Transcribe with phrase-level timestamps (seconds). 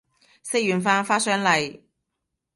[0.41, 1.79] 食完飯發上嚟